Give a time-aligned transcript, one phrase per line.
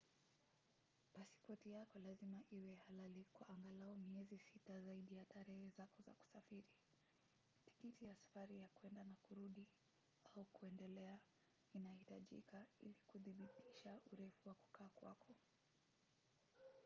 [1.13, 6.67] pasipoti yako lazima iwe halali kwa angalau miezi 6 zaidi ya tarehe zako za kusafiri.
[7.65, 11.19] tikiti ya safari ya kwenda na kurudi/kuendelea
[11.73, 15.35] inahitajika ili kudhibitisha urefu wa kukaa kwako